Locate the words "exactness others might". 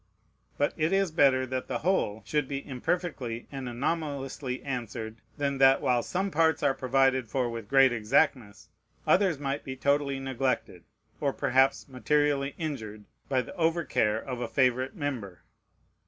7.93-9.63